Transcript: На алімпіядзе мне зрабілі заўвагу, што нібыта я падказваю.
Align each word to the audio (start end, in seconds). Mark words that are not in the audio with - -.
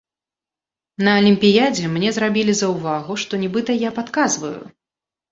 На 1.07 1.11
алімпіядзе 1.19 1.89
мне 1.97 2.09
зрабілі 2.15 2.55
заўвагу, 2.61 3.17
што 3.25 3.33
нібыта 3.43 3.71
я 3.83 3.89
падказваю. 3.99 4.57